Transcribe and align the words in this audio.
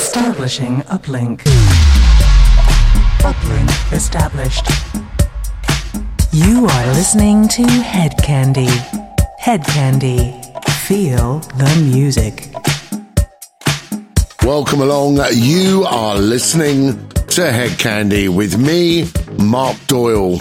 Establishing 0.00 0.76
uplink. 0.88 1.42
Uplink 3.20 3.92
established. 3.92 4.66
You 6.32 6.66
are 6.66 6.86
listening 6.94 7.46
to 7.48 7.62
Hedkandi. 7.64 8.70
Head 9.38 9.62
Candy. 9.66 10.34
Feel 10.86 11.40
the 11.40 11.90
music. 11.92 12.48
Welcome 14.42 14.80
along. 14.80 15.18
You 15.34 15.84
are 15.84 16.16
listening 16.16 16.92
to 17.36 17.42
Hedkandi 17.42 18.34
with 18.34 18.56
me, 18.56 19.06
Mark 19.38 19.76
Doyle. 19.86 20.38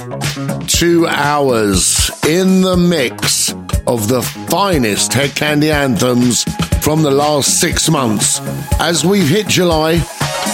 Two 0.67 1.05
hours 1.05 2.09
in 2.25 2.61
the 2.61 2.77
mix 2.77 3.51
of 3.85 4.07
the 4.07 4.21
finest 4.49 5.11
Hedkandi 5.11 5.69
anthems 5.69 6.45
from 6.89 7.03
the 7.03 7.11
last 7.11 7.59
six 7.59 7.87
months. 7.87 8.39
As 8.79 9.05
we've 9.05 9.29
hit 9.29 9.47
July, 9.47 10.03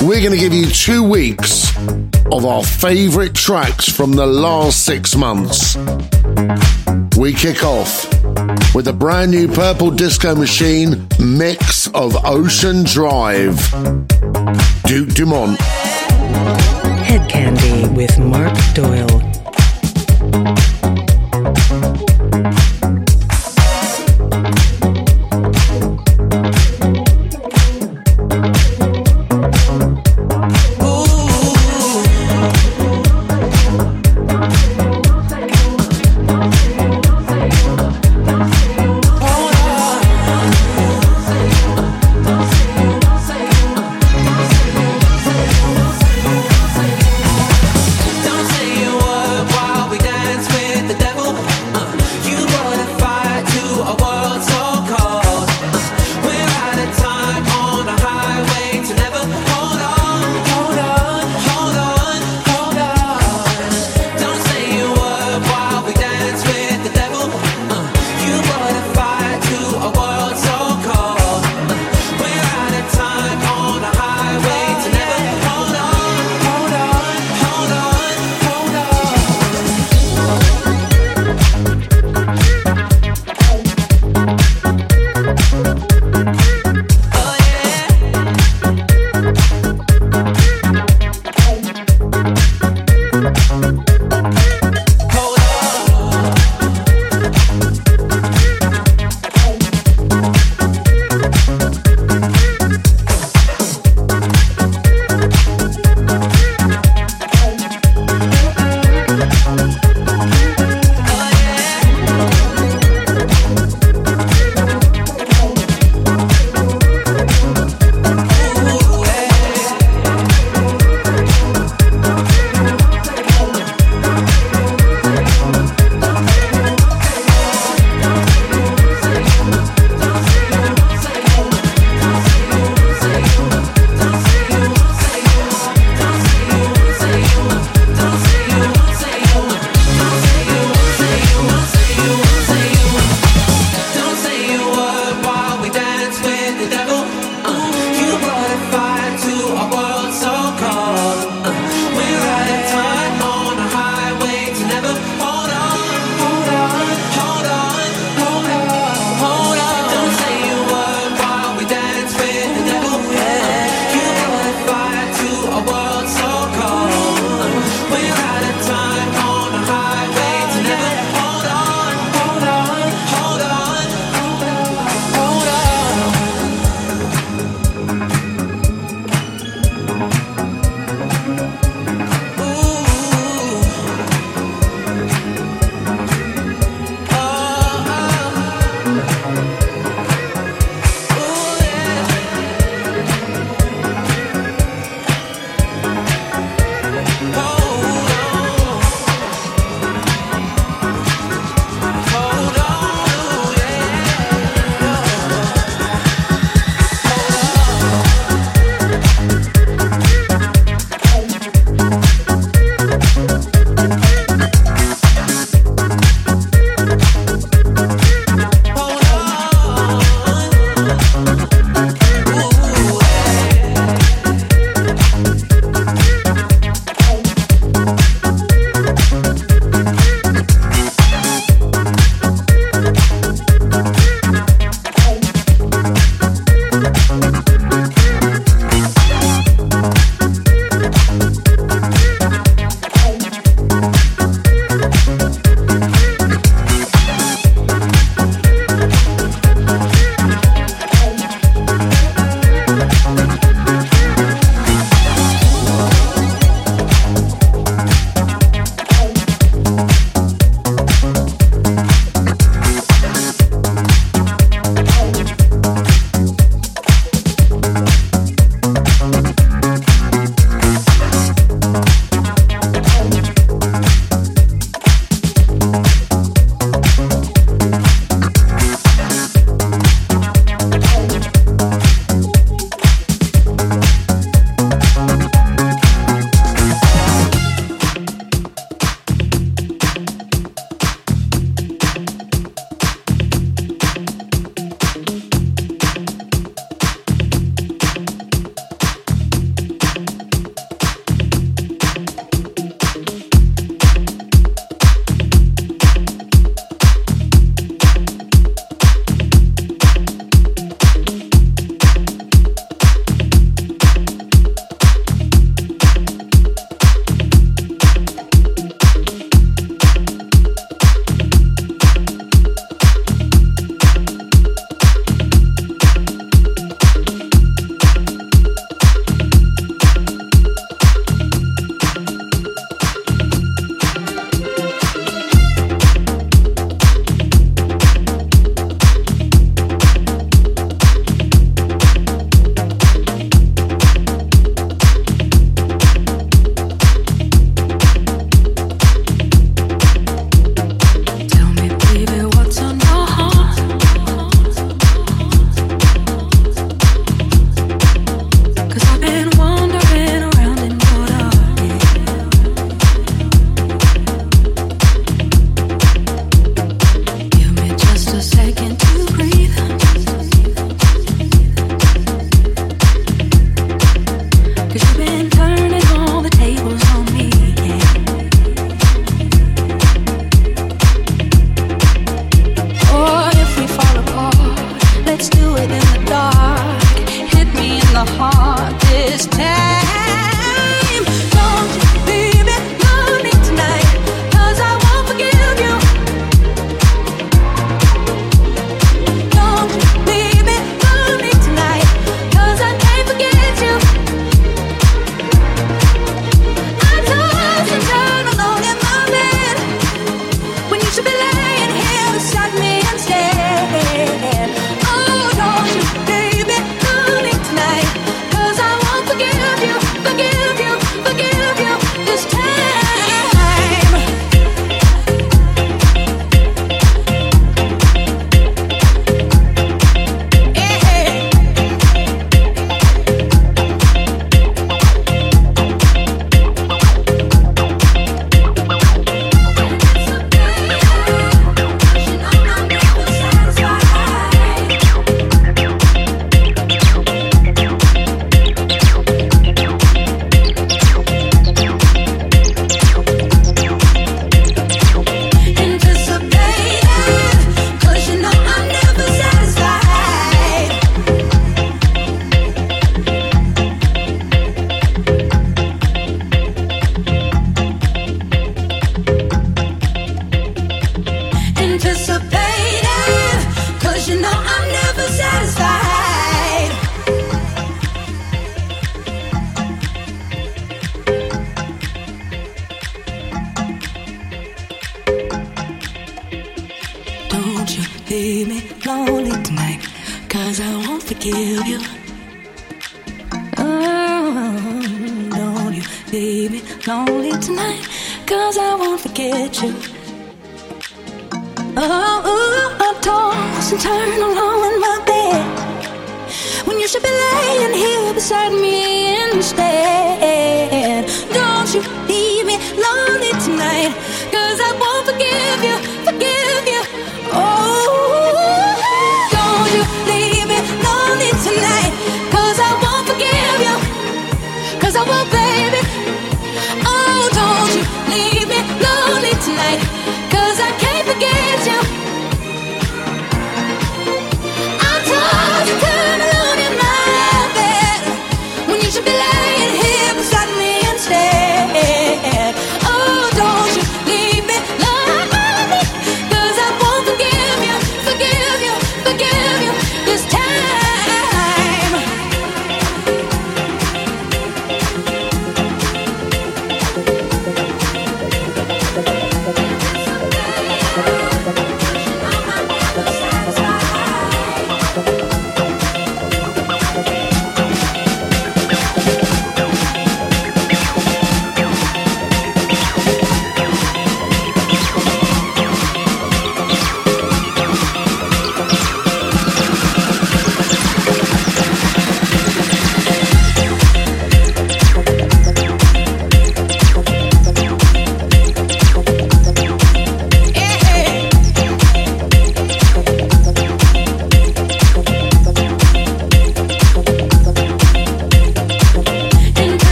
we're 0.00 0.20
going 0.20 0.32
to 0.32 0.38
give 0.38 0.54
you 0.54 0.64
two 0.64 1.06
weeks 1.06 1.76
of 2.32 2.46
our 2.46 2.64
favorite 2.64 3.34
tracks 3.34 3.86
from 3.86 4.12
the 4.12 4.24
last 4.24 4.86
six 4.86 5.14
months. 5.14 5.76
We 7.18 7.34
kick 7.34 7.62
off 7.62 8.06
with 8.74 8.88
a 8.88 8.94
brand 8.98 9.30
new 9.30 9.46
Purple 9.46 9.90
Disco 9.90 10.34
Machine 10.34 11.06
mix 11.20 11.88
of 11.88 12.16
Ocean 12.24 12.82
Drive. 12.84 13.58
Duke 14.86 15.10
Dumont. 15.10 15.60
Head 15.60 17.28
Candy 17.28 17.94
with 17.94 18.18
Mark 18.18 18.56
Doyle. 18.72 19.20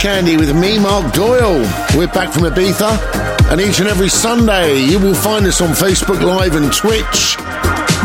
Hedkandi 0.00 0.38
with 0.38 0.56
me, 0.56 0.78
Mark 0.78 1.12
Doyle. 1.12 1.60
We're 1.94 2.06
back 2.06 2.32
from 2.32 2.44
Ibiza, 2.44 3.52
and 3.52 3.60
each 3.60 3.80
and 3.80 3.88
every 3.88 4.08
Sunday 4.08 4.80
you 4.80 4.98
will 4.98 5.14
find 5.14 5.44
us 5.44 5.60
on 5.60 5.74
Facebook 5.74 6.22
Live 6.22 6.56
and 6.56 6.72
Twitch, 6.72 7.36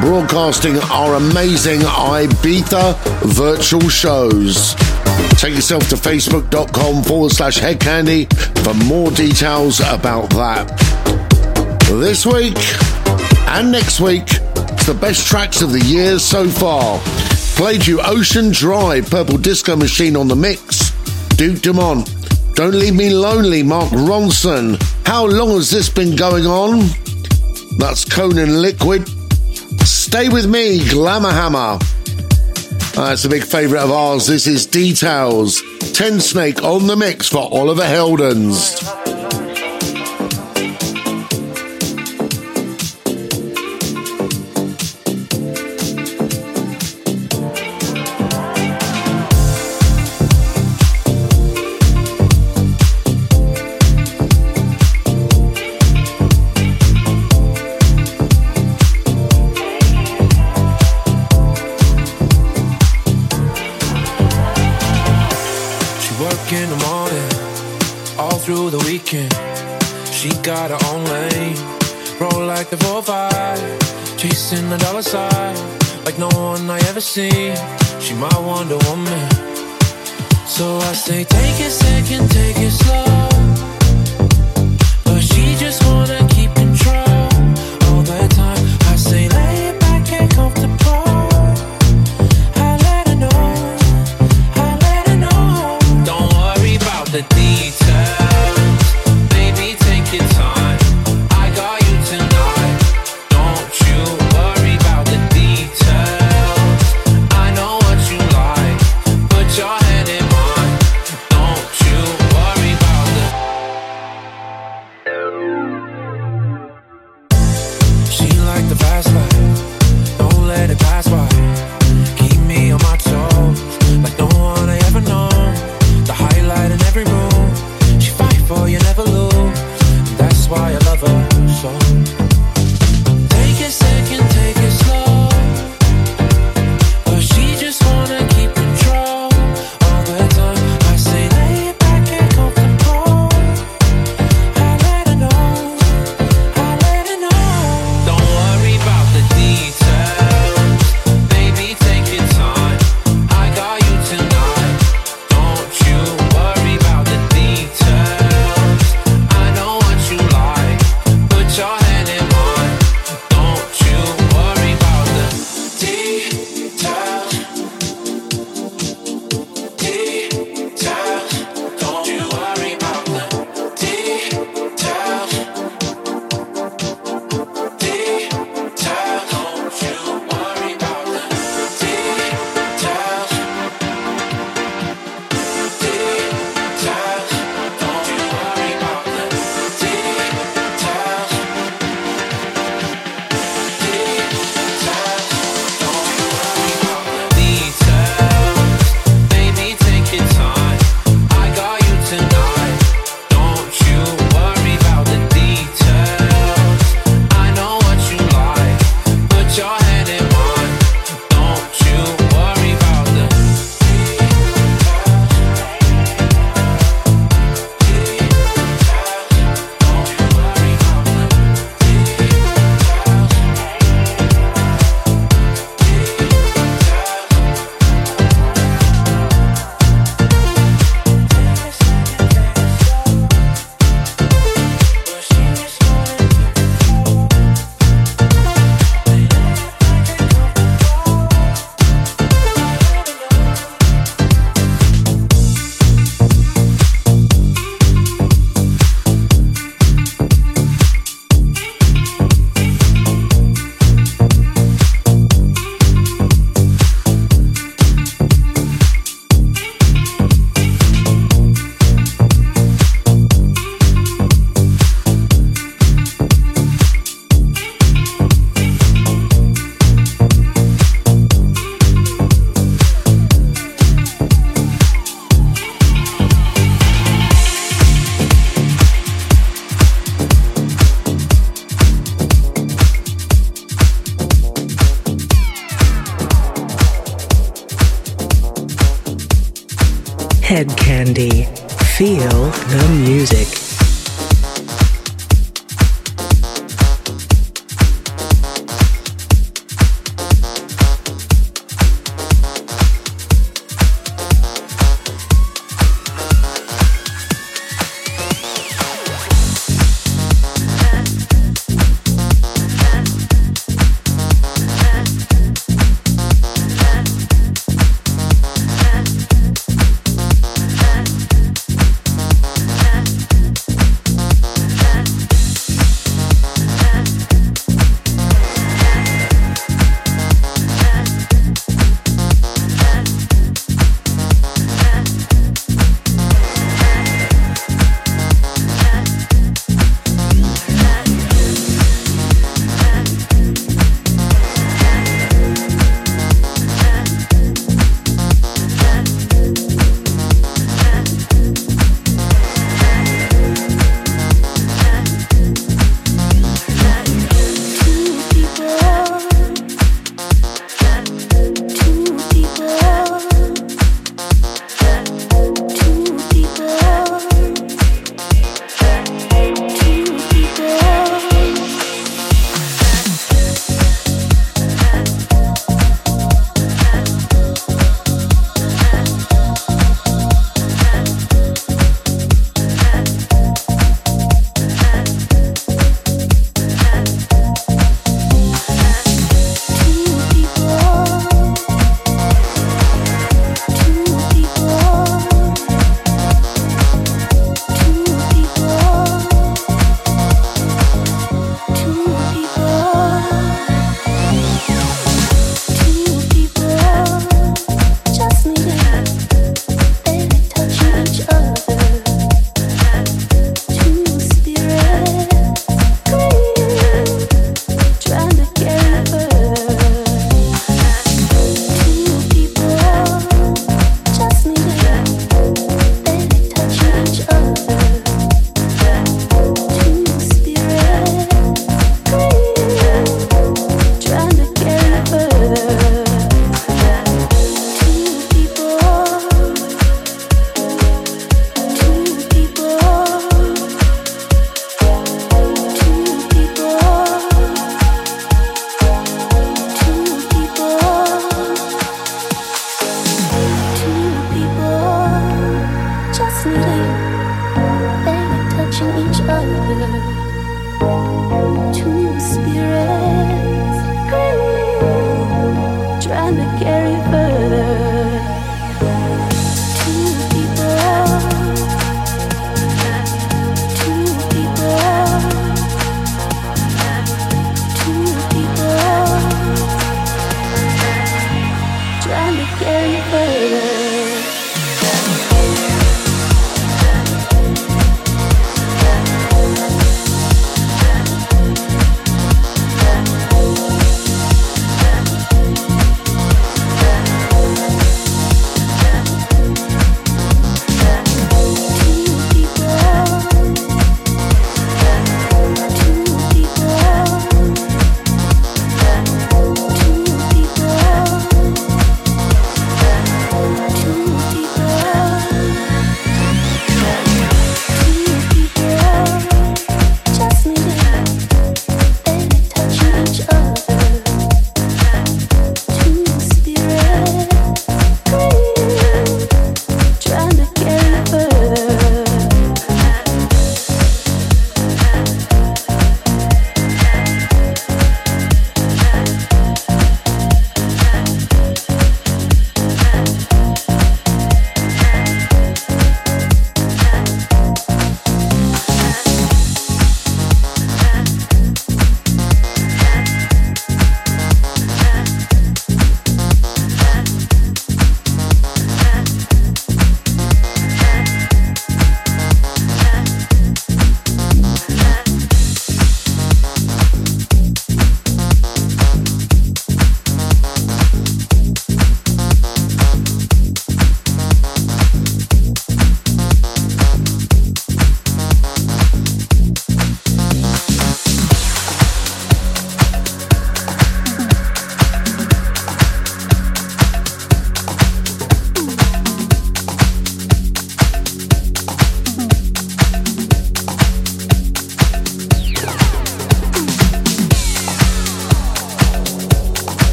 broadcasting 0.00 0.78
our 0.90 1.16
amazing 1.16 1.80
Ibiza 1.80 2.96
virtual 3.34 3.90
shows. 3.90 4.74
Take 5.38 5.54
yourself 5.54 5.86
to 5.90 5.96
facebook.com 5.96 7.02
forward 7.02 7.32
slash 7.32 7.58
Hedkandi 7.58 8.26
for 8.64 8.72
more 8.86 9.10
details 9.10 9.80
about 9.80 10.30
that. 10.30 10.68
This 11.90 12.24
week 12.24 12.56
and 13.50 13.70
next 13.70 14.00
week, 14.00 14.28
it's 14.72 14.86
the 14.86 14.96
best 14.98 15.26
tracks 15.26 15.60
of 15.60 15.72
the 15.72 15.80
year 15.80 16.18
so 16.18 16.48
far. 16.48 17.02
Played 17.54 17.86
you 17.86 18.00
Ocean 18.00 18.50
Drive, 18.50 19.10
Purple 19.10 19.36
Disco 19.36 19.76
Machine 19.76 20.16
on 20.16 20.26
the 20.26 20.34
mix. 20.36 20.71
Duke 21.42 21.60
Dumont. 21.60 22.08
Don't 22.54 22.72
Leave 22.72 22.94
Me 22.94 23.10
Lonely, 23.10 23.64
Mark 23.64 23.88
Ronson. 23.90 24.80
How 25.04 25.26
long 25.26 25.56
has 25.56 25.72
this 25.72 25.88
been 25.88 26.14
going 26.14 26.46
on? 26.46 26.88
That's 27.78 28.04
Conan 28.04 28.62
Liquid. 28.62 29.08
Stay 29.84 30.28
with 30.28 30.46
me, 30.46 30.88
Glamour 30.88 31.32
Hammer. 31.32 31.78
Ah, 32.96 33.08
That's 33.08 33.24
a 33.24 33.28
big 33.28 33.42
favourite 33.42 33.82
of 33.82 33.90
ours. 33.90 34.28
This 34.28 34.46
is 34.46 34.66
Details. 34.66 35.62
Tensnake 35.98 36.62
on 36.62 36.86
the 36.86 36.94
mix 36.94 37.28
for 37.28 37.52
Oliver 37.52 37.82
Heldens. 37.82 39.01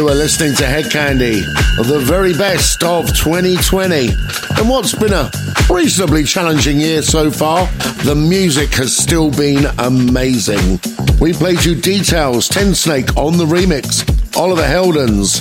You 0.00 0.08
are 0.08 0.14
listening 0.14 0.54
to 0.54 0.64
Hedkandi, 0.64 1.42
the 1.76 1.98
very 1.98 2.32
best 2.32 2.82
of 2.82 3.06
2020. 3.08 4.08
And 4.56 4.66
what's 4.66 4.94
been 4.94 5.12
a 5.12 5.30
reasonably 5.68 6.24
challenging 6.24 6.80
year 6.80 7.02
so 7.02 7.30
far, 7.30 7.66
the 8.04 8.14
music 8.14 8.70
has 8.76 8.96
still 8.96 9.30
been 9.30 9.66
amazing. 9.78 10.80
We 11.20 11.34
played 11.34 11.62
you 11.66 11.74
Details, 11.74 12.48
Tensnake 12.48 13.14
on 13.18 13.36
the 13.36 13.44
remix, 13.44 14.00
Oliver 14.38 14.62
Heldens, 14.62 15.36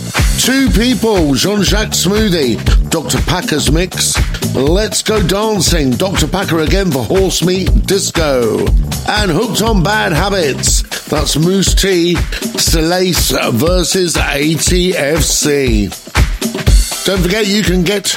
Two 0.45 0.69
People, 0.71 1.35
Jean 1.35 1.63
Jacques 1.63 1.93
Smoothie, 1.93 2.59
Dr. 2.89 3.19
Packer's 3.29 3.71
Mix, 3.71 4.13
Let's 4.53 5.01
Go 5.01 5.25
Dancing, 5.25 5.91
Dr. 5.91 6.27
Packer 6.27 6.59
again 6.59 6.91
for 6.91 7.05
Horse 7.05 7.45
Meat 7.45 7.69
Disco, 7.85 8.67
and 9.07 9.31
Hooked 9.31 9.61
on 9.61 9.83
Bad 9.83 10.11
Habits. 10.11 10.81
That's 11.07 11.37
Mousse 11.37 11.73
T 11.73 12.17
Solace 12.59 13.31
versus 13.53 14.15
ATFC. 14.15 15.89
Don't 17.05 17.21
forget 17.21 17.47
you 17.47 17.63
can 17.63 17.83
get 17.83 18.13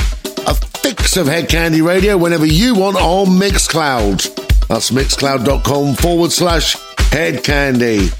a 0.46 0.54
fix 0.54 1.16
of 1.16 1.26
Hedkandi 1.28 1.84
Radio 1.84 2.16
whenever 2.16 2.44
you 2.46 2.74
want 2.74 2.96
on 2.96 3.28
Mixcloud. 3.28 4.66
That's 4.68 4.90
mixcloud.com 4.90 5.94
forward 5.94 6.32
slash 6.32 6.76
hedkandi. 7.10 8.10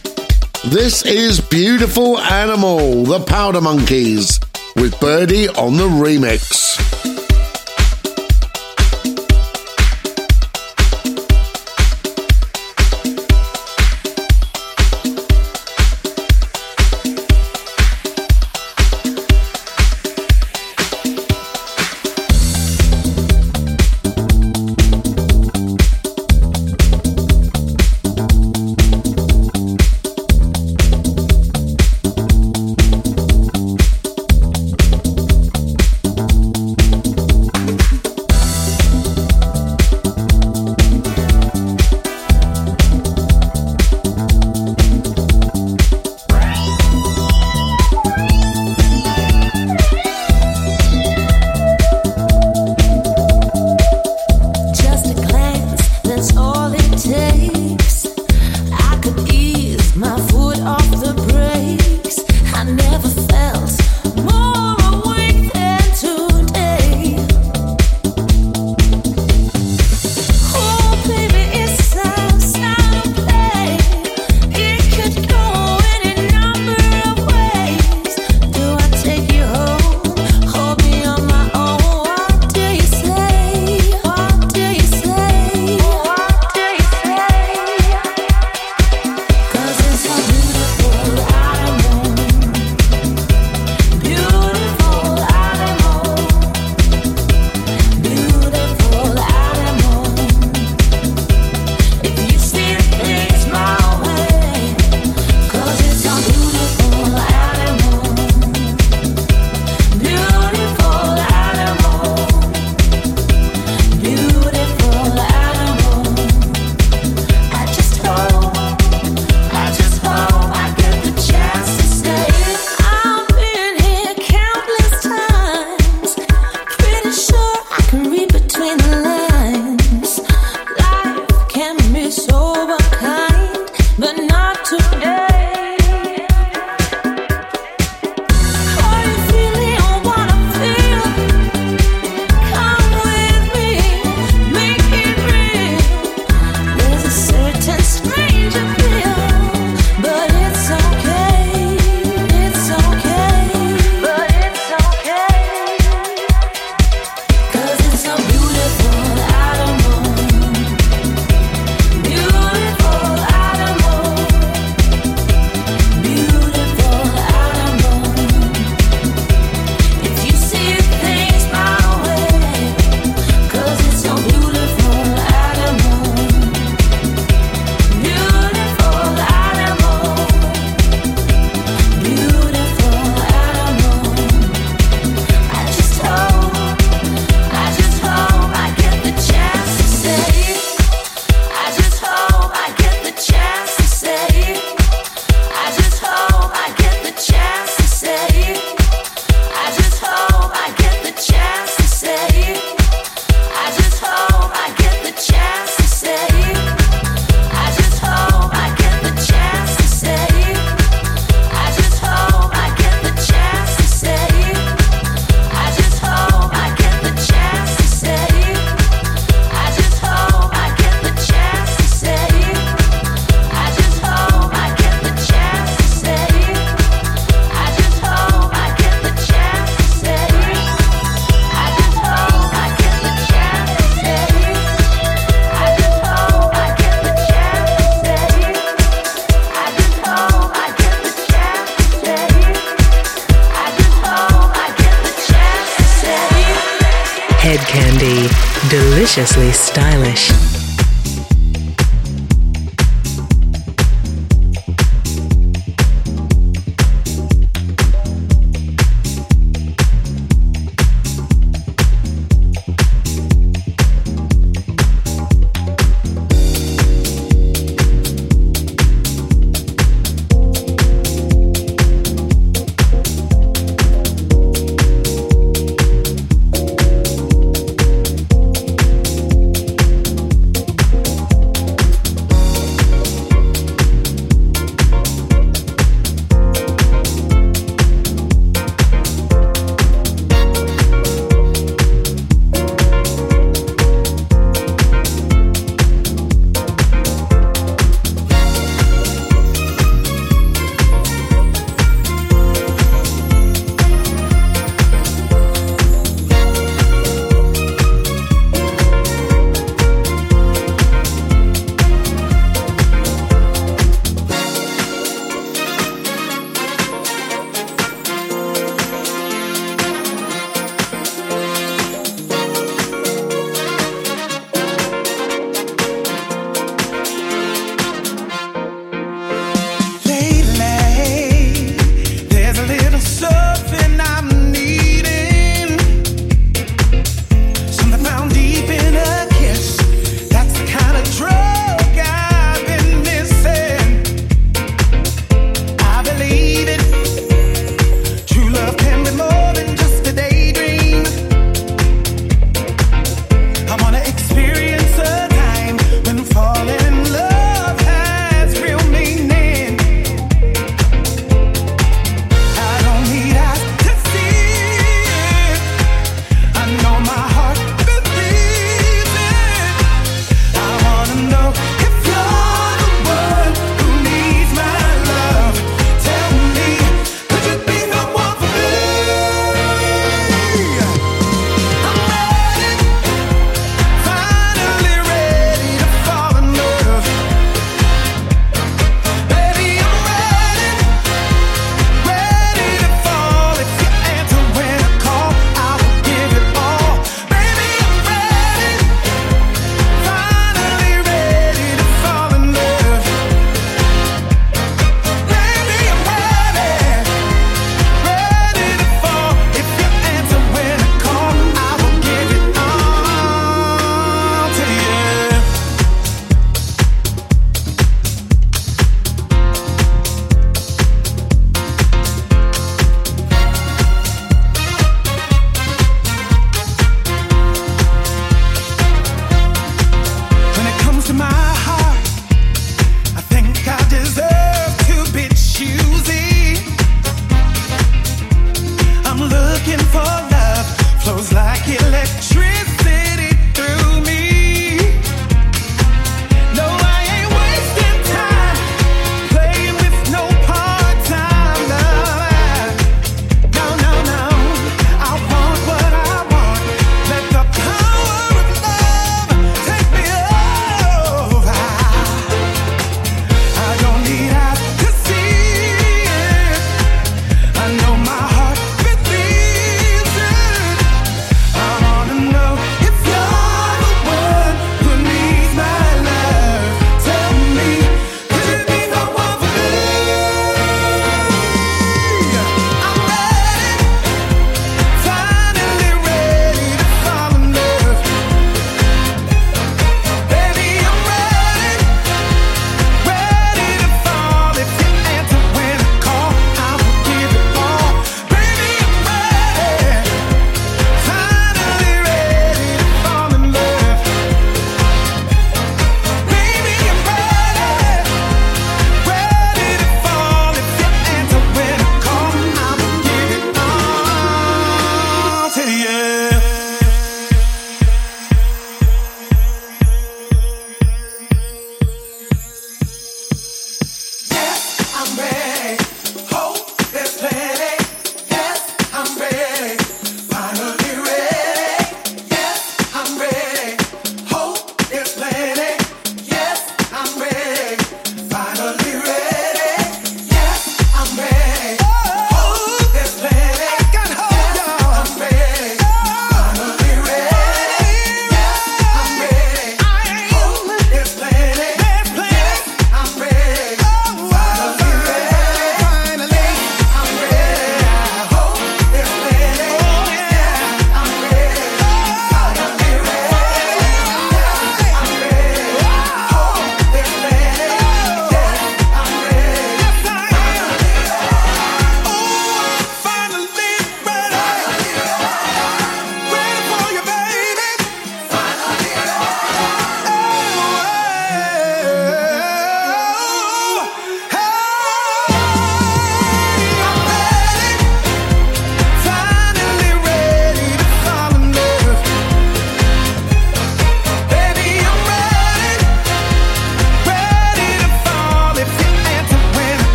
This 0.70 1.04
is 1.04 1.40
Beautiful 1.40 2.18
Animal, 2.18 3.04
the 3.04 3.20
Powder 3.20 3.60
Monkeys, 3.60 4.38
with 4.76 4.98
Birdie 5.00 5.48
on 5.48 5.76
the 5.76 5.88
remix. 5.88 6.91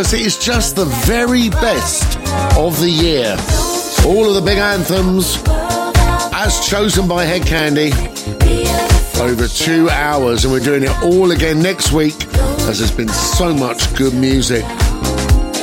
Because 0.00 0.14
it 0.14 0.22
is 0.22 0.38
just 0.38 0.76
the 0.76 0.86
very 0.86 1.50
best 1.50 2.16
of 2.56 2.80
the 2.80 2.88
year. 2.88 3.36
All 4.06 4.26
of 4.26 4.34
the 4.34 4.40
big 4.42 4.56
anthems, 4.56 5.36
as 6.32 6.66
chosen 6.66 7.06
by 7.06 7.26
Hedkandi, 7.26 7.92
over 9.20 9.46
two 9.46 9.90
hours, 9.90 10.46
and 10.46 10.54
we're 10.54 10.60
doing 10.60 10.84
it 10.84 11.02
all 11.02 11.32
again 11.32 11.60
next 11.60 11.92
week 11.92 12.14
as 12.60 12.78
there's 12.78 12.90
been 12.90 13.10
so 13.10 13.52
much 13.52 13.94
good 13.94 14.14
music. 14.14 14.64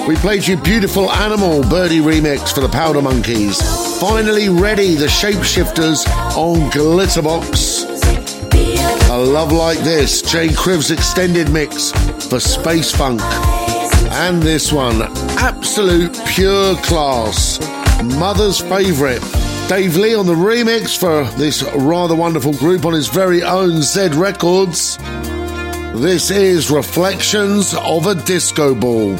We 0.07 0.15
played 0.17 0.45
you 0.45 0.55
Beautiful 0.55 1.09
Animal 1.09 1.63
Birdie 1.63 2.01
remix 2.01 2.53
for 2.53 2.61
the 2.61 2.69
Powder 2.69 3.01
Monkeys. 3.01 3.59
Finally 3.99 4.49
ready, 4.49 4.93
the 4.93 5.07
Shapeshifters 5.07 6.05
on 6.37 6.69
Glitterbox. 6.69 7.87
A 9.09 9.17
Love 9.17 9.51
Like 9.51 9.79
This, 9.79 10.21
J. 10.21 10.53
Criv's 10.53 10.91
extended 10.91 11.49
mix 11.49 11.91
for 12.29 12.39
Space 12.39 12.91
Funk. 12.91 13.19
And 14.19 14.41
this 14.41 14.73
one, 14.73 15.03
absolute 15.37 16.19
pure 16.25 16.75
class. 16.77 17.59
Mother's 18.03 18.59
favourite. 18.59 19.21
Dave 19.69 19.95
Lee 19.95 20.15
on 20.15 20.25
the 20.25 20.33
remix 20.33 20.97
for 20.97 21.23
this 21.37 21.61
rather 21.75 22.15
wonderful 22.15 22.53
group 22.53 22.83
on 22.85 22.93
his 22.93 23.07
very 23.07 23.43
own 23.43 23.83
Z 23.83 24.09
Records. 24.13 24.97
This 26.01 26.31
is 26.31 26.71
Reflections 26.71 27.75
of 27.75 28.07
a 28.07 28.15
Disco 28.15 28.73
Ball. 28.73 29.15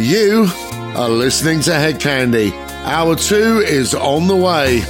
You 0.00 0.46
are 0.96 1.10
listening 1.10 1.60
to 1.60 1.72
Hedkandi. 1.72 2.50
Hour 2.86 3.16
two 3.16 3.58
is 3.58 3.94
on 3.94 4.26
the 4.26 4.36
way. 4.36 4.80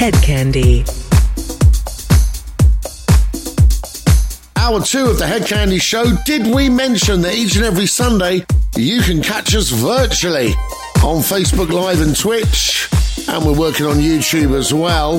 Hedkandi. 0.00 0.80
Hour 4.56 4.80
two 4.82 5.04
of 5.04 5.18
the 5.18 5.26
Hedkandi 5.26 5.78
Show. 5.78 6.16
Did 6.24 6.54
we 6.54 6.70
mention 6.70 7.20
that 7.20 7.34
each 7.34 7.56
and 7.56 7.66
every 7.66 7.84
Sunday 7.84 8.46
you 8.76 9.02
can 9.02 9.22
catch 9.22 9.54
us 9.54 9.68
virtually 9.68 10.54
on 11.04 11.20
Facebook 11.20 11.68
Live 11.70 12.00
and 12.00 12.16
Twitch? 12.16 12.88
And 13.28 13.44
we're 13.44 13.58
working 13.58 13.84
on 13.84 13.96
YouTube 13.96 14.56
as 14.56 14.72
well. 14.72 15.18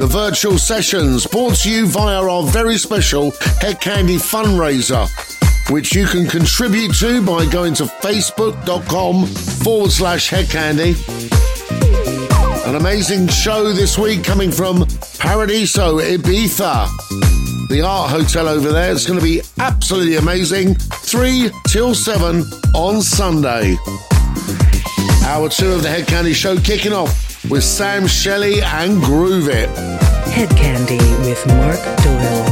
The 0.00 0.08
virtual 0.08 0.56
sessions 0.56 1.26
brought 1.26 1.56
to 1.56 1.70
you 1.70 1.86
via 1.86 2.22
our 2.22 2.44
very 2.44 2.78
special 2.78 3.32
Hedkandi 3.60 4.16
fundraiser 4.16 5.06
which 5.70 5.94
you 5.94 6.06
can 6.06 6.26
contribute 6.26 6.94
to 6.94 7.20
by 7.20 7.44
going 7.44 7.74
to 7.74 7.84
facebook.com 7.84 9.26
forward 9.26 9.92
slash 9.92 10.30
hedkandi 10.30 10.94
an 12.68 12.76
amazing 12.76 13.26
show 13.28 13.72
this 13.72 13.96
week 13.96 14.22
coming 14.22 14.50
from 14.50 14.84
Paradiso 15.18 16.00
Ibiza. 16.00 16.86
The 17.70 17.80
art 17.80 18.10
hotel 18.10 18.46
over 18.46 18.72
there. 18.72 18.92
It's 18.92 19.06
going 19.06 19.18
to 19.18 19.24
be 19.24 19.40
absolutely 19.58 20.16
amazing. 20.16 20.74
3 20.74 21.50
till 21.66 21.94
7 21.94 22.42
on 22.74 23.00
Sunday. 23.00 23.76
Hour 25.24 25.48
2 25.48 25.72
of 25.72 25.82
the 25.82 25.88
Hedkandi 25.88 26.34
Show 26.34 26.58
kicking 26.58 26.92
off 26.92 27.42
with 27.50 27.64
Sam 27.64 28.06
Shelley 28.06 28.60
and 28.60 29.00
Groove 29.02 29.48
It. 29.48 29.70
Hedkandi 30.26 30.98
with 31.24 31.46
Mark 31.46 31.80
Doyle. 32.02 32.47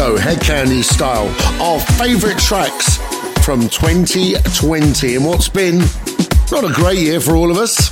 Disco 0.00 0.16
Hedkandi 0.16 0.82
style. 0.82 1.28
Our 1.60 1.78
favourite 1.78 2.38
tracks 2.38 2.96
from 3.44 3.68
2020 3.68 5.16
and 5.16 5.26
what's 5.26 5.50
been 5.50 5.80
not 6.50 6.64
a 6.64 6.72
great 6.72 7.00
year 7.00 7.20
for 7.20 7.32
all 7.32 7.50
of 7.50 7.58
us. 7.58 7.90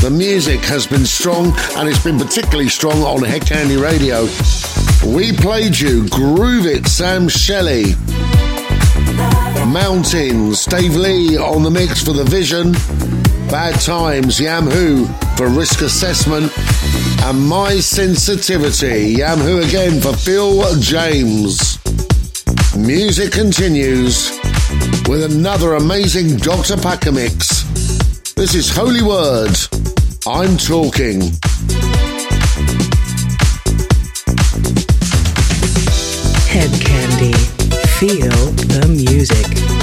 The 0.00 0.08
music 0.10 0.60
has 0.60 0.86
been 0.86 1.04
strong 1.04 1.52
and 1.76 1.90
it's 1.90 2.02
been 2.02 2.18
particularly 2.18 2.70
strong 2.70 3.02
on 3.02 3.18
Hedkandi 3.18 3.78
Radio. 3.78 4.22
We 5.14 5.34
played 5.34 5.78
you 5.78 6.08
Groove 6.08 6.64
It, 6.64 6.86
Sam 6.86 7.28
Shelley. 7.28 7.92
Mountains, 9.66 10.64
Dave 10.64 10.96
Lee 10.96 11.36
on 11.36 11.62
the 11.62 11.70
mix 11.70 12.02
for 12.02 12.14
The 12.14 12.24
Vision. 12.24 12.72
Bad 13.50 13.78
Times, 13.82 14.40
Yam 14.40 14.64
Who 14.64 15.04
for 15.36 15.48
Risk 15.48 15.82
Assessment. 15.82 16.50
And 17.22 17.46
My 17.46 17.78
Sensitivity, 17.80 19.14
Yam 19.18 19.38
Who 19.38 19.62
again 19.62 20.00
for 20.00 20.12
Phil 20.14 20.80
James. 20.80 21.78
Music 22.76 23.32
continues 23.32 24.30
with 25.06 25.30
another 25.30 25.74
amazing 25.74 26.36
Dr. 26.38 26.76
Packer 26.76 27.12
mix. 27.12 27.62
This 28.34 28.54
is 28.54 28.70
Holy 28.70 29.02
Word. 29.02 29.56
I'm 30.26 30.56
talking. 30.56 31.20
Hedkandi. 36.48 37.34
Feel 37.98 38.52
the 38.70 38.86
music. 38.88 39.79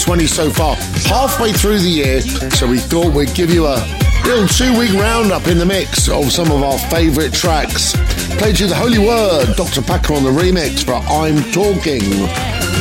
2020 0.00 0.26
so 0.26 0.50
far, 0.50 0.76
halfway 1.04 1.52
through 1.52 1.78
the 1.78 1.88
year, 1.88 2.22
so 2.22 2.66
we 2.66 2.78
thought 2.78 3.12
we'd 3.14 3.34
give 3.34 3.50
you 3.50 3.66
a 3.66 3.76
little 4.24 4.48
two 4.48 4.72
week 4.78 4.94
roundup 4.94 5.46
in 5.46 5.58
the 5.58 5.66
mix 5.66 6.08
of 6.08 6.32
some 6.32 6.50
of 6.50 6.62
our 6.62 6.78
favourite 6.88 7.34
tracks. 7.34 7.92
Played 8.38 8.60
you 8.60 8.66
the 8.66 8.74
Holy 8.74 8.98
Word, 8.98 9.54
Dr. 9.56 9.82
Packer 9.82 10.14
on 10.14 10.24
the 10.24 10.30
remix 10.30 10.82
for 10.84 10.94
I'm 10.94 11.36
Talking. 11.52 12.00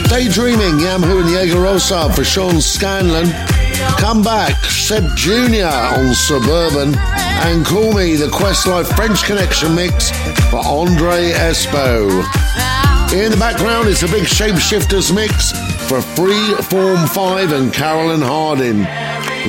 Daydreaming, 0.07 0.79
Yamhoo 0.79 1.19
and 1.19 1.29
Jaegerosa 1.29 2.15
for 2.15 2.23
Sean 2.23 2.61
Scanlon. 2.61 3.27
Come 3.99 4.23
Back, 4.23 4.55
Seb 4.65 5.03
Jr. 5.17 5.67
on 5.99 6.15
Suburban. 6.15 6.95
And 7.43 7.65
Call 7.65 7.93
Me, 7.93 8.15
the 8.15 8.27
Questlife 8.27 8.95
French 8.95 9.25
Connection 9.25 9.75
mix 9.75 10.09
for 10.49 10.63
Andre 10.65 11.31
Espo. 11.33 12.23
In 13.11 13.31
the 13.31 13.37
background, 13.37 13.89
it's 13.89 14.03
a 14.03 14.07
big 14.07 14.23
Shapeshifters 14.23 15.13
mix 15.13 15.68
for 15.89 16.01
Free 16.03 16.53
Form 16.69 17.07
5 17.07 17.51
and 17.51 17.73
Carolyn 17.73 18.21
Hardin. 18.21 18.83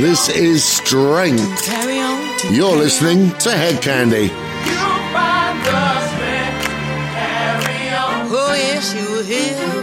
This 0.00 0.30
is 0.30 0.64
Strength. 0.64 1.68
You're 2.50 2.76
listening 2.76 3.28
to 3.40 3.50
Hedkandi. 3.50 4.30
Oh, 8.32 8.54
yes, 8.56 8.94
you 8.94 9.04
will, 9.04 9.79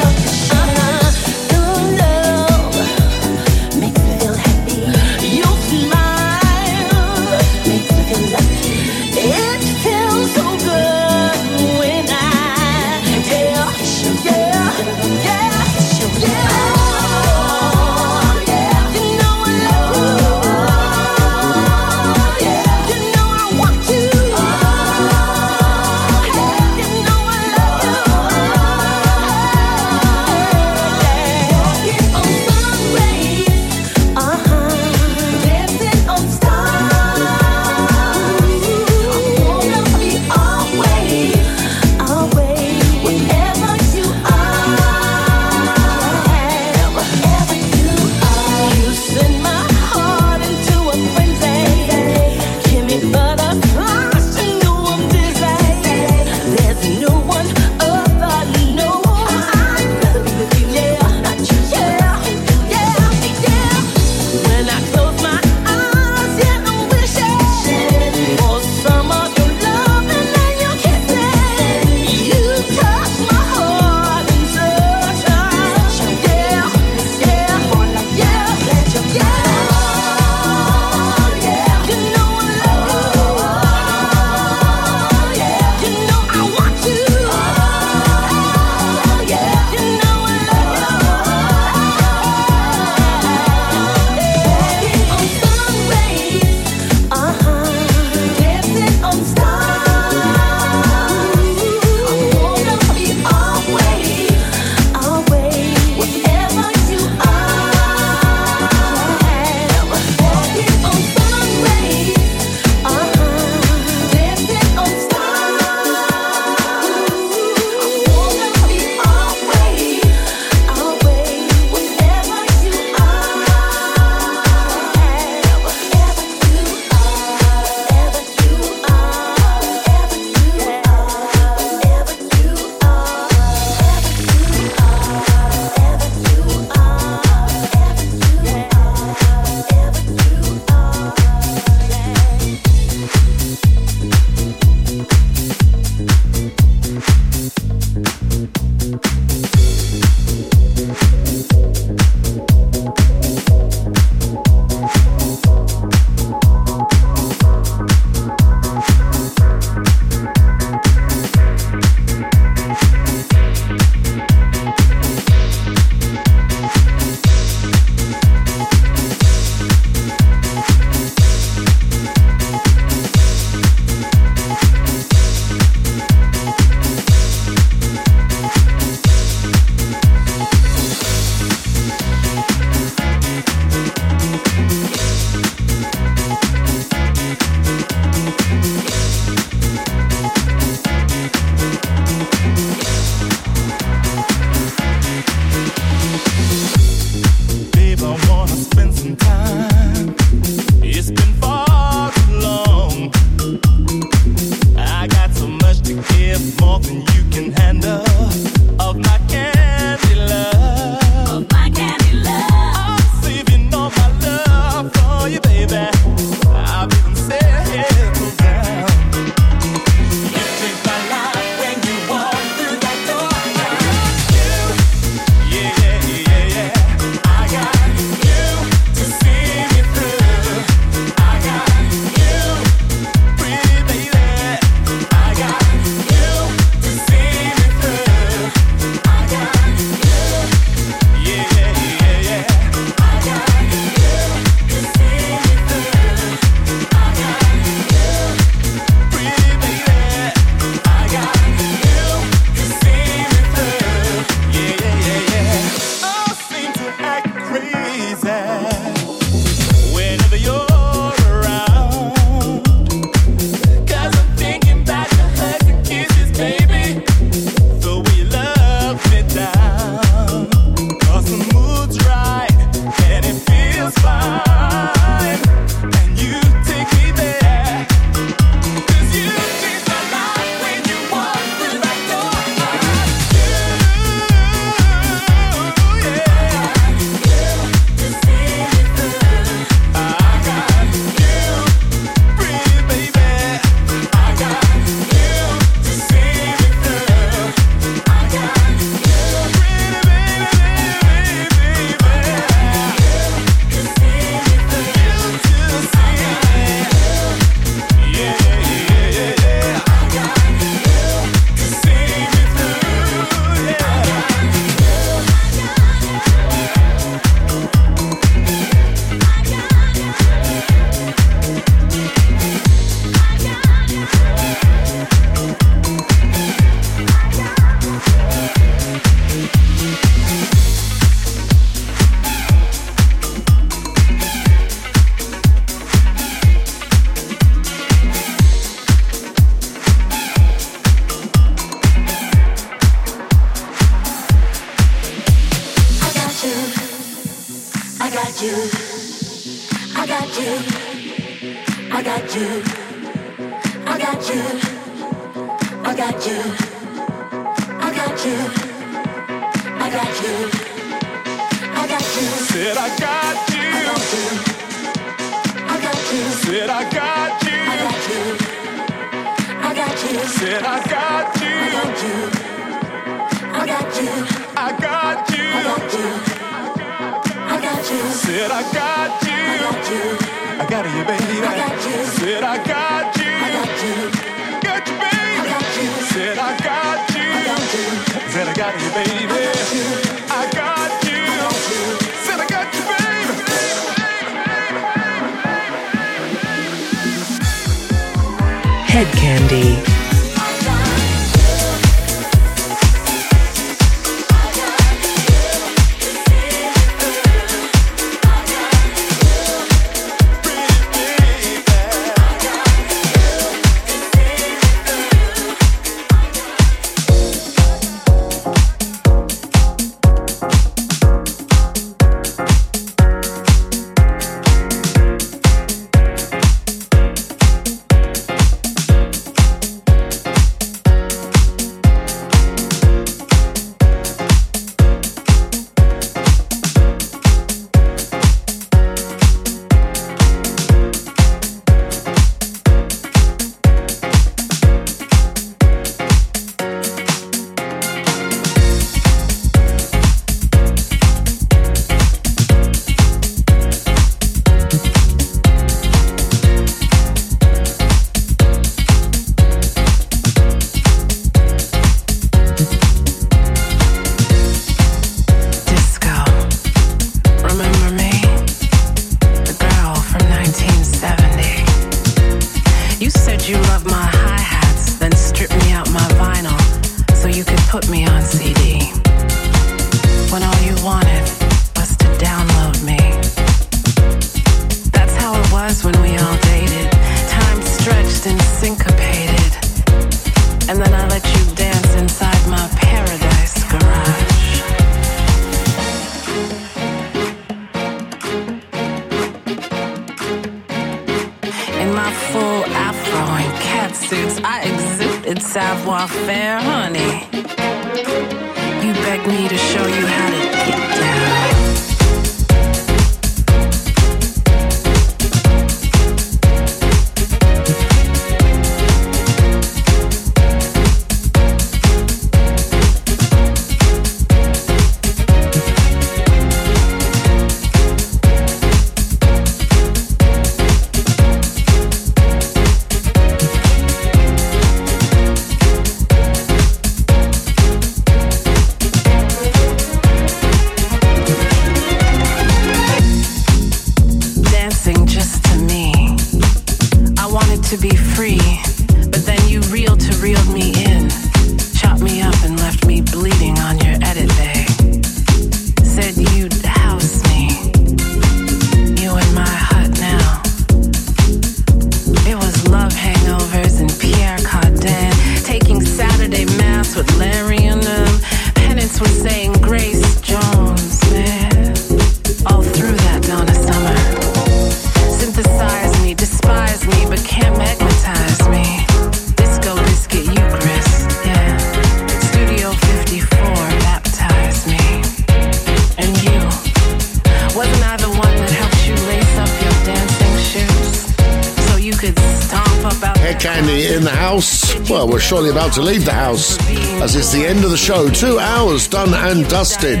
to 595.74 595.82
leave 595.82 596.04
the 596.04 596.12
house 596.12 596.56
as 597.02 597.16
it's 597.16 597.32
the 597.32 597.44
end 597.44 597.64
of 597.64 597.70
the 597.70 597.76
show. 597.76 598.08
Two 598.08 598.38
hours 598.38 598.86
done 598.86 599.12
and 599.12 599.48
dusted. 599.48 600.00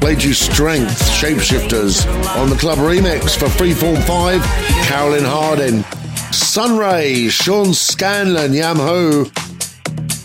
Played 0.00 0.22
you 0.22 0.32
Strength 0.32 1.00
Shapeshifters 1.10 2.04
on 2.36 2.50
the 2.50 2.56
club 2.56 2.78
remix 2.78 3.38
for 3.38 3.46
Freeform 3.46 4.02
5, 4.02 4.42
Carolyn 4.88 5.24
Hardin, 5.24 5.84
Sunray, 6.32 7.28
Sean 7.28 7.72
Scanlon, 7.72 8.50
Yamho, 8.50 9.26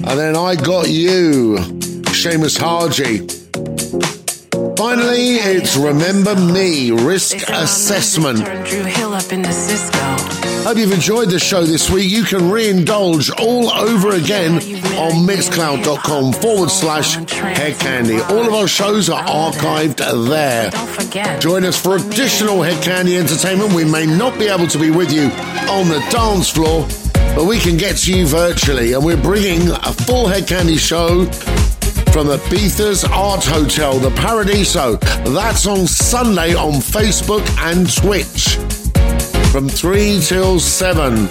and 0.10 0.20
then 0.20 0.36
I 0.36 0.56
Got 0.56 0.90
You, 0.90 1.58
Seamus 2.10 2.58
Haji. 2.60 3.28
Finally, 4.76 5.36
it's 5.36 5.78
Remember 5.78 6.36
Me, 6.36 6.90
Risk 6.90 7.48
Assessment. 7.50 8.40
Hope 10.70 10.78
you've 10.78 10.92
enjoyed 10.92 11.32
the 11.32 11.40
show 11.40 11.64
this 11.64 11.90
week. 11.90 12.12
You 12.12 12.24
can 12.24 12.52
re-indulge 12.52 13.32
all 13.40 13.72
over 13.72 14.12
again 14.12 14.54
on 15.00 15.26
mixcloud.com 15.26 16.34
forward 16.34 16.70
slash 16.70 17.18
hedkandi. 17.18 18.20
All 18.30 18.46
of 18.48 18.54
our 18.54 18.68
shows 18.68 19.10
are 19.10 19.24
archived 19.24 19.98
there. 20.30 21.40
Join 21.40 21.66
us 21.66 21.82
for 21.82 21.96
additional 21.96 22.58
Hedkandi 22.58 23.20
entertainment. 23.20 23.74
We 23.74 23.84
may 23.84 24.06
not 24.06 24.38
be 24.38 24.46
able 24.46 24.68
to 24.68 24.78
be 24.78 24.92
with 24.92 25.12
you 25.12 25.24
on 25.72 25.88
the 25.88 26.06
dance 26.12 26.52
floor, 26.52 26.88
but 27.36 27.46
we 27.46 27.58
can 27.58 27.76
get 27.76 27.98
to 28.02 28.16
you 28.16 28.28
virtually. 28.28 28.94
And 28.94 29.04
we're 29.04 29.20
bringing 29.20 29.72
a 29.72 29.92
full 29.92 30.28
Hedkandi 30.28 30.78
show 30.78 31.26
from 32.12 32.28
the 32.28 32.38
Beethers 32.52 33.10
Art 33.10 33.44
Hotel, 33.44 33.98
the 33.98 34.12
Paradiso. 34.12 34.98
That's 35.34 35.66
on 35.66 35.88
Sunday 35.88 36.54
on 36.54 36.74
Facebook 36.74 37.44
and 37.58 37.92
Twitch 37.92 38.59
from 39.52 39.68
3 39.68 40.20
till 40.22 40.60
7. 40.60 41.26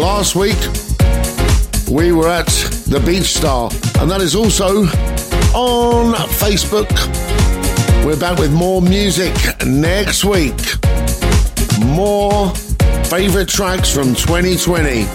Last 0.00 0.34
week, 0.34 0.56
we 1.90 2.12
were 2.12 2.28
at 2.28 2.46
the 2.86 3.02
Beach 3.04 3.34
Star, 3.36 3.70
and 4.00 4.10
that 4.10 4.22
is 4.22 4.34
also 4.34 4.84
on 5.54 6.14
Facebook. 6.40 6.90
We're 8.04 8.18
back 8.18 8.38
with 8.38 8.52
more 8.52 8.80
music 8.80 9.34
next 9.66 10.24
week. 10.24 10.56
More 11.84 12.48
favorite 13.04 13.48
tracks 13.48 13.92
from 13.92 14.14
2020. 14.14 15.06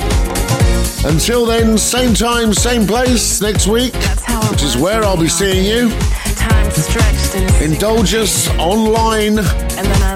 Until 1.07 1.45
then, 1.47 1.77
same 1.80 2.13
time, 2.13 2.53
same 2.53 2.85
place 2.85 3.41
next 3.41 3.65
week, 3.65 3.95
which 4.51 4.61
is 4.61 4.77
where 4.77 5.03
I'll 5.03 5.17
be 5.17 5.30
seeing 5.30 5.65
you. 5.65 5.91
Indulge 7.63 8.13
us 8.13 8.49
online 8.59 9.39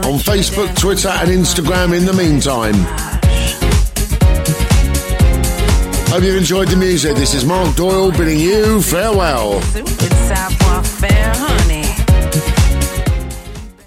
on 0.09 0.17
Facebook, 0.17 0.75
Twitter, 0.75 1.09
and 1.09 1.29
Instagram 1.29 1.95
in 1.95 2.03
the 2.03 2.13
meantime. 2.13 2.73
Hope 6.09 6.23
you've 6.23 6.35
enjoyed 6.35 6.67
the 6.69 6.75
music. 6.75 7.15
This 7.15 7.35
is 7.35 7.45
Mark 7.45 7.75
Doyle 7.75 8.11
bidding 8.11 8.39
you 8.39 8.81
farewell. 8.81 9.57
Uh, 9.57 10.68